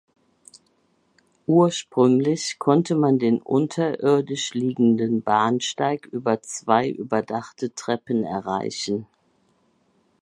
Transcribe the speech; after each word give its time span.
Ursprünglich 1.45 2.57
konnte 2.57 2.95
man 2.95 3.19
den 3.19 3.39
unterirdisch 3.39 4.55
liegenden 4.55 5.21
Bahnsteig 5.21 6.07
über 6.07 6.41
zwei 6.41 6.89
überdachte 6.89 7.75
Treppen 7.75 8.23
erreichen. 8.23 9.05